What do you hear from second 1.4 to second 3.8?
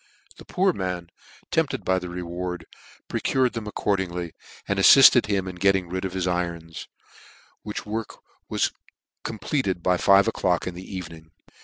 tempted by the reward, procured them